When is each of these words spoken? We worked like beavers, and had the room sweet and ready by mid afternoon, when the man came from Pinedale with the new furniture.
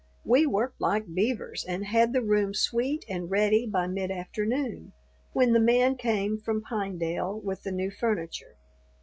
We 0.25 0.47
worked 0.47 0.81
like 0.81 1.13
beavers, 1.13 1.63
and 1.63 1.85
had 1.85 2.11
the 2.11 2.23
room 2.23 2.55
sweet 2.55 3.05
and 3.07 3.29
ready 3.29 3.67
by 3.67 3.85
mid 3.85 4.09
afternoon, 4.09 4.93
when 5.31 5.53
the 5.53 5.59
man 5.59 5.95
came 5.95 6.39
from 6.39 6.63
Pinedale 6.63 7.39
with 7.39 7.61
the 7.61 7.71
new 7.71 7.91
furniture. 7.91 8.55